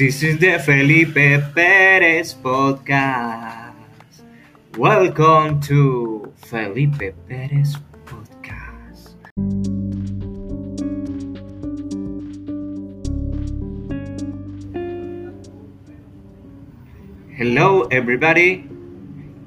[0.00, 1.12] This is the Felipe
[1.52, 3.76] Perez podcast.
[4.78, 7.76] Welcome to Felipe Perez
[8.08, 9.12] podcast.
[17.36, 18.64] Hello, everybody.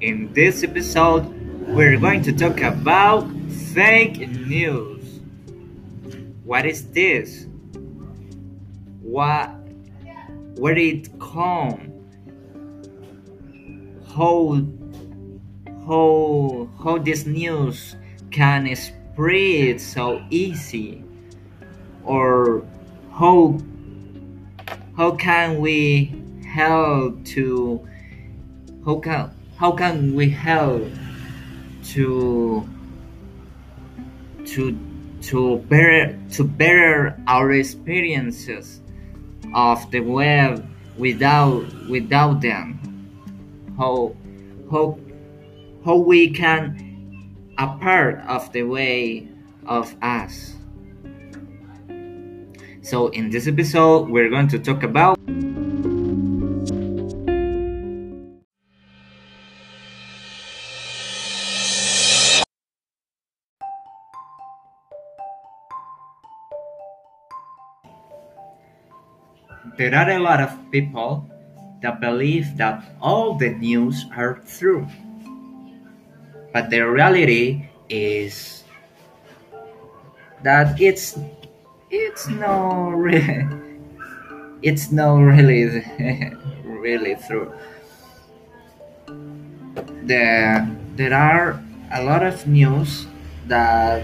[0.02, 1.26] In this episode,
[1.66, 3.26] we're going to talk about
[3.74, 5.18] fake news.
[6.44, 7.46] What is this?
[9.02, 9.63] What
[10.56, 11.92] where it come?
[14.14, 14.62] How
[15.86, 17.96] how how this news
[18.30, 21.02] can spread so easy?
[22.04, 22.64] Or
[23.12, 23.58] how
[24.96, 26.14] how can we
[26.46, 27.86] help to
[28.84, 30.86] how can how can we help
[31.82, 32.68] to
[34.46, 34.78] to
[35.22, 38.80] to better to better our experiences
[39.54, 40.66] of the web
[40.96, 42.78] without without them.
[43.76, 44.14] How
[44.70, 44.98] how
[45.84, 46.78] how we can
[47.58, 49.28] a part of the way
[49.66, 50.54] of us.
[52.82, 55.18] So in this episode we're going to talk about
[69.84, 71.28] there are a lot of people
[71.82, 74.88] that believe that all the news are true.
[76.54, 78.64] But the reality is
[80.42, 81.18] that it's
[81.90, 83.44] it's no really
[84.62, 85.84] it's not really
[86.64, 87.52] really true.
[90.00, 90.64] There
[90.96, 91.60] there are
[91.92, 93.04] a lot of news
[93.48, 94.00] that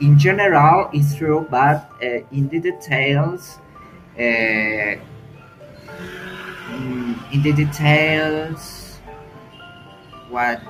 [0.00, 3.58] in general is true, but uh, in the details,
[4.20, 5.00] uh,
[7.32, 8.98] in the details,
[10.28, 10.60] what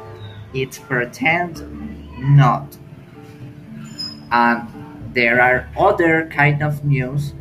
[0.54, 1.62] it pretends
[2.18, 2.76] not.
[4.30, 4.68] And
[5.14, 7.34] there are other kind of news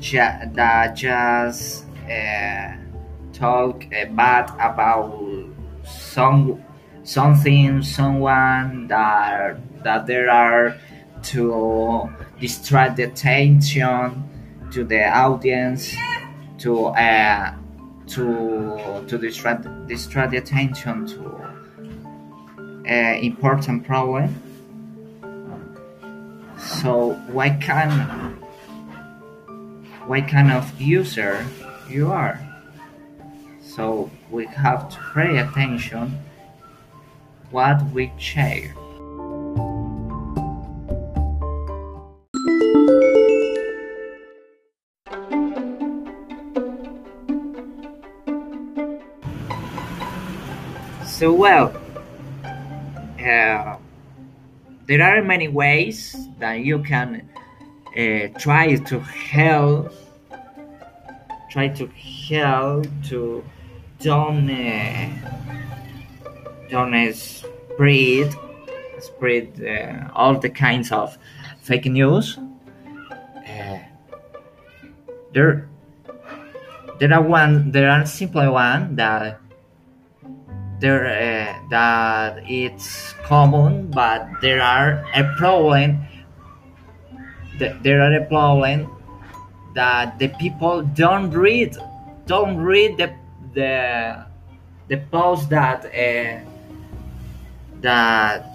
[0.00, 2.72] that just uh,
[3.32, 5.18] talk uh, bad about
[5.84, 6.62] some
[7.04, 10.76] something, someone that that there are
[11.22, 14.28] to distract the attention
[14.72, 15.94] to the audience
[16.58, 17.54] to uh,
[18.06, 21.20] to to distract distract the attention to
[22.88, 24.34] uh, important problem.
[26.56, 28.36] So what kind
[30.06, 31.46] what kind of user
[31.88, 32.40] you are?
[33.62, 36.18] So we have to pay attention
[37.50, 38.74] what we share
[51.22, 51.72] So well,
[53.20, 53.76] uh,
[54.88, 57.30] there are many ways that you can
[57.96, 59.94] uh, try to help,
[61.48, 61.86] try to
[62.28, 63.44] help to
[64.00, 65.10] don't uh,
[66.68, 68.34] don't spread
[68.98, 71.16] spread uh, all the kinds of
[71.60, 72.36] fake news.
[73.48, 73.78] Uh,
[75.32, 75.68] there,
[76.98, 77.70] there are one.
[77.70, 79.38] There are simple one that
[80.82, 86.04] there uh, that it's common but there are a problem
[87.58, 88.90] th- there are a problem
[89.74, 91.76] that the people don't read
[92.26, 93.14] don't read the
[93.54, 94.26] the
[94.88, 96.40] the post that uh,
[97.80, 98.46] that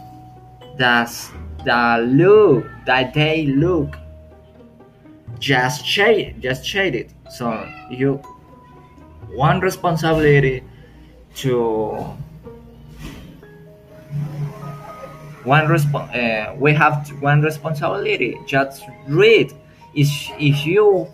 [0.78, 1.09] that
[1.66, 3.98] that look that they look.
[5.40, 7.12] Just shade just shade it.
[7.30, 8.22] So you
[9.34, 10.64] one responsibility
[11.38, 12.03] to
[15.44, 18.38] one resp- uh, we have one responsibility.
[18.46, 19.53] Just read.
[19.96, 20.09] If
[20.40, 21.08] if you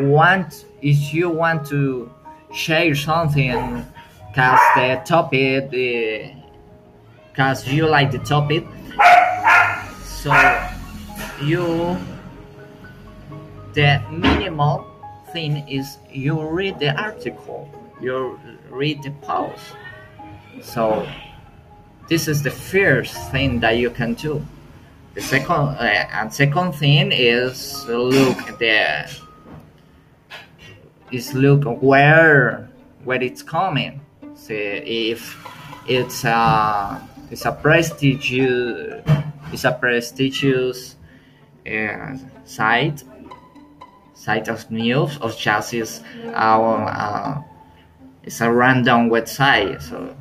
[0.00, 2.10] want if you want to
[2.52, 3.84] share something
[4.34, 5.70] cause the topic
[7.30, 8.64] because you like the topic
[10.04, 10.32] so
[11.42, 11.96] you
[13.74, 14.86] the minimal
[15.32, 17.68] thing is you read the article
[18.00, 18.38] you
[18.70, 19.62] read the post
[20.62, 21.06] so
[22.08, 24.44] this is the first thing that you can do.
[25.14, 29.10] The second uh, and second thing is look the
[31.10, 32.68] is look where
[33.04, 34.00] where it's coming.
[34.34, 35.36] See if
[35.86, 37.00] it's a
[37.30, 39.02] it's a prestigious
[39.52, 40.96] it's a prestigious
[41.66, 43.04] uh, site
[44.14, 46.02] site of news or just is
[46.34, 47.42] our uh,
[48.24, 50.16] it's a random website so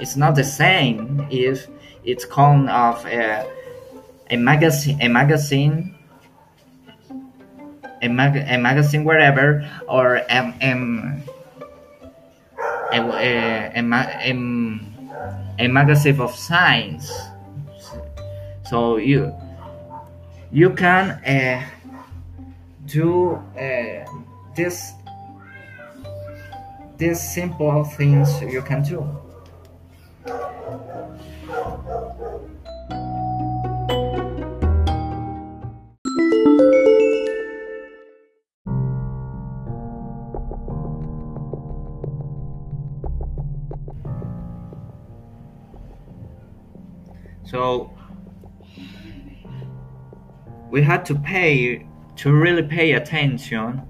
[0.00, 1.68] it's not the same if
[2.04, 3.46] it's kind of a,
[4.30, 5.94] a magazine a magazine
[8.02, 11.22] a, mag- a magazine wherever or um, um,
[12.92, 15.08] a, a, a, ma- um,
[15.58, 17.10] a magazine of science.
[18.68, 19.34] So you
[20.50, 21.64] you can uh,
[22.86, 24.04] do uh,
[24.54, 24.92] this
[27.02, 29.04] these simple things you can do.
[47.44, 47.90] So
[50.70, 51.84] we had to pay
[52.14, 53.82] to really pay attention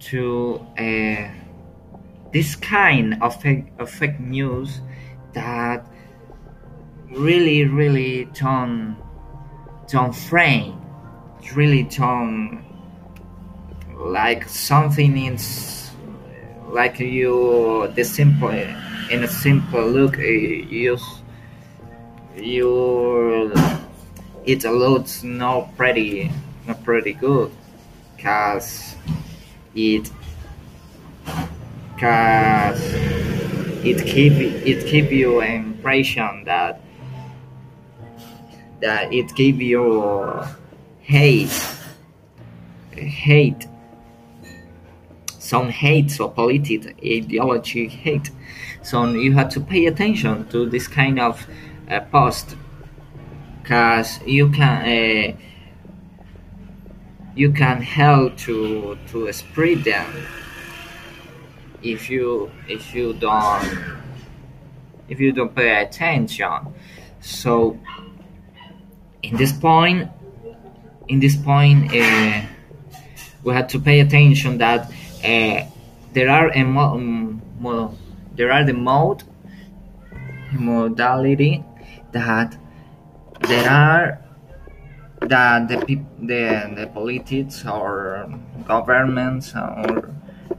[0.00, 1.28] to uh,
[2.32, 4.80] this kind of fake, of fake news
[5.34, 5.86] that
[7.10, 8.96] really really don't
[9.88, 10.80] don't frame
[11.54, 12.64] really don't
[13.96, 15.36] like something in
[16.68, 20.96] like you the simple in a simple look uh, you
[22.36, 23.52] you
[24.44, 26.30] it looks not pretty
[26.66, 27.50] not pretty good
[28.18, 28.94] cause
[29.74, 30.10] it
[31.98, 32.80] cause
[33.84, 36.80] it keep it keep you impression that
[38.80, 40.42] that it give you
[41.02, 41.52] hate
[42.92, 43.66] hate
[45.50, 48.30] some hate so political ideology hate.
[48.82, 51.44] So you have to pay attention to this kind of
[51.90, 52.56] uh, post
[53.60, 55.36] because you can uh,
[57.40, 60.08] you can help to to spread them.
[61.82, 63.64] If you if you don't
[65.08, 66.58] if you don't pay attention.
[67.20, 67.78] So
[69.22, 70.10] in this point
[71.08, 72.42] in this point uh,
[73.44, 74.92] we have to pay attention that
[75.24, 75.64] uh,
[76.12, 76.98] there are a mo-
[77.58, 77.94] mo-
[78.36, 79.22] there are the mode
[80.52, 81.64] modality
[82.12, 82.54] that
[83.48, 84.20] there are
[85.20, 85.76] that the
[86.20, 88.28] the the politics or
[88.66, 90.14] governments or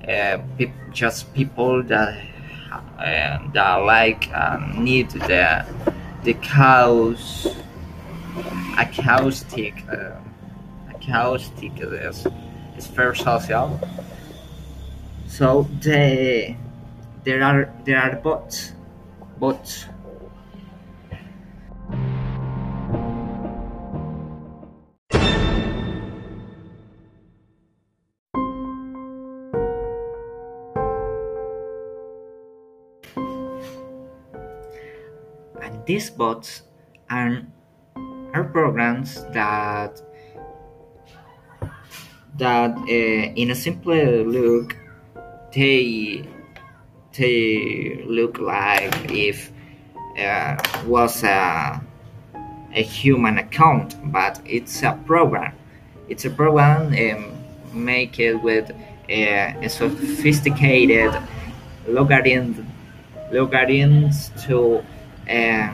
[0.08, 2.22] uh, peop- just people that
[3.00, 5.66] uh, that like um, need the
[6.24, 7.48] the cows
[8.78, 10.12] acoustic uh,
[10.94, 12.28] acoustic is
[12.80, 13.80] sphere social.
[15.28, 16.57] So they
[17.24, 18.74] there are there are bots
[19.40, 19.86] bots
[35.86, 36.63] these bots
[37.10, 37.42] are
[38.33, 40.01] are programs that
[42.38, 43.94] that uh, in a simple
[44.24, 44.75] look
[45.54, 46.24] they
[47.18, 49.51] they look like if
[50.18, 50.56] uh,
[50.86, 51.81] was a,
[52.74, 55.54] a human account but it's a program.
[56.10, 57.38] It's a program um,
[57.74, 58.72] make it with
[59.10, 61.14] a, a sophisticated
[61.88, 62.68] logarithm
[63.31, 64.83] logarithms to
[65.31, 65.73] uh,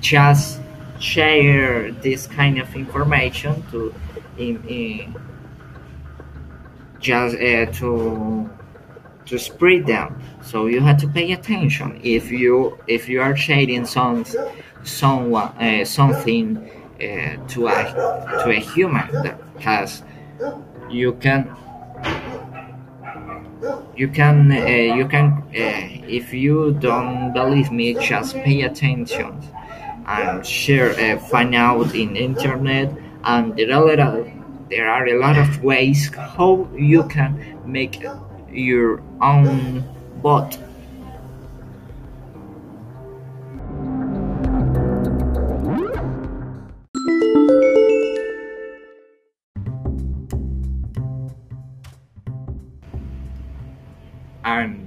[0.00, 0.60] just
[0.98, 3.94] share this kind of information to
[4.36, 5.16] in, in
[7.00, 8.50] just uh, to
[9.26, 10.20] to spread them.
[10.42, 12.00] So you have to pay attention.
[12.02, 14.24] If you if you are sharing some
[14.82, 16.56] someone uh, something
[16.96, 20.02] uh, to a to a human that has
[20.90, 21.54] you can
[23.96, 29.40] you can uh, you can uh, if you don't believe me just pay attention
[30.06, 32.92] and share uh, find out in internet.
[33.24, 34.30] And there are a lot of,
[34.70, 38.02] there are a lot of ways how you can make
[38.50, 39.84] your own
[40.22, 40.58] bot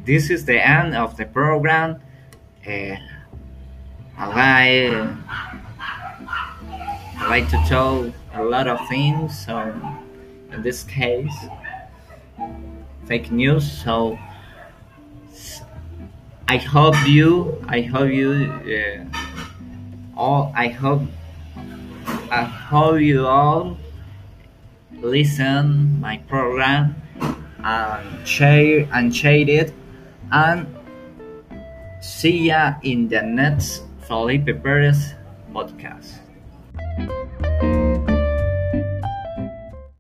[0.06, 2.02] this is the end of the program.
[2.68, 2.96] Uh,
[4.18, 5.18] I like
[7.18, 9.74] I like to tell a lot of things so
[10.52, 11.34] in this case
[13.06, 14.20] fake news so
[16.48, 19.06] I hope you I hope you uh,
[20.16, 21.02] all I hope
[22.30, 23.78] I hope you all
[25.02, 26.96] listen my program
[27.64, 29.74] and share and share it
[30.34, 30.66] and
[32.02, 35.14] see ya in the next Felipe Perez
[35.54, 36.20] podcast.